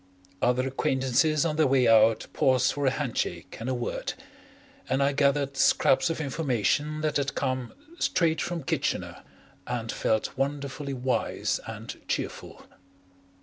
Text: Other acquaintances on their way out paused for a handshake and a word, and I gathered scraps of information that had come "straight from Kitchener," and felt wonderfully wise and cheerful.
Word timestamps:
Other 0.41 0.67
acquaintances 0.67 1.45
on 1.45 1.57
their 1.57 1.67
way 1.67 1.87
out 1.87 2.25
paused 2.33 2.73
for 2.73 2.87
a 2.87 2.89
handshake 2.89 3.57
and 3.59 3.69
a 3.69 3.75
word, 3.75 4.15
and 4.89 5.03
I 5.03 5.11
gathered 5.11 5.55
scraps 5.57 6.09
of 6.09 6.19
information 6.19 7.01
that 7.01 7.17
had 7.17 7.35
come 7.35 7.75
"straight 7.99 8.41
from 8.41 8.63
Kitchener," 8.63 9.21
and 9.67 9.91
felt 9.91 10.35
wonderfully 10.35 10.95
wise 10.95 11.59
and 11.67 12.01
cheerful. 12.07 12.63